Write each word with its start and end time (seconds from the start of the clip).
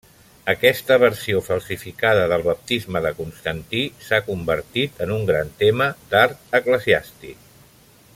Aquesta 0.51 0.95
versió 1.01 1.41
falsificada 1.47 2.23
del 2.31 2.45
baptisme 2.47 3.01
de 3.07 3.11
Constantí 3.19 3.83
s'ha 4.07 4.21
convertit 4.31 5.05
en 5.07 5.13
un 5.17 5.29
gran 5.31 5.53
tema 5.61 5.91
d'art 6.15 6.57
eclesiàstic. 6.63 7.45